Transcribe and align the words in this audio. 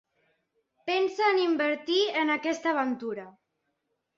Pensa 0.89 1.27
en 1.33 1.41
invertir 1.43 1.99
en 2.23 2.35
aquesta 2.39 2.73
aventura. 2.73 3.31